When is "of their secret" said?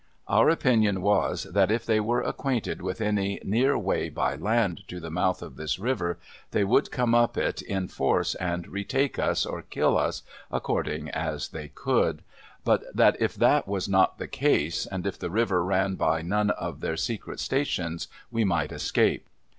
16.49-17.39